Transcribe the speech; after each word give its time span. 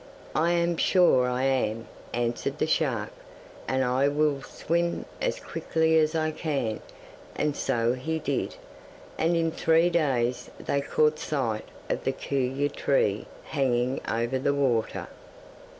'I 0.33 0.49
am 0.53 0.77
sure 0.77 1.29
I 1.29 1.43
am,' 1.43 1.87
answered 2.11 2.57
the 2.57 2.65
shark, 2.65 3.09
'and 3.67 3.83
I 3.83 4.07
will 4.07 4.41
swim 4.41 5.05
as 5.21 5.39
quickly 5.39 5.95
as 5.99 6.15
I 6.15 6.31
can,' 6.31 6.79
and 7.35 7.55
so 7.55 7.93
he 7.93 8.17
did, 8.17 8.55
and 9.19 9.35
in 9.37 9.51
three 9.51 9.91
days 9.91 10.49
they 10.59 10.81
caught 10.81 11.19
sight 11.19 11.65
of 11.87 12.03
the 12.03 12.13
kuyu 12.13 12.67
tree 12.69 13.27
hanging 13.43 14.01
over 14.09 14.39
the 14.39 14.55
water. 14.55 15.05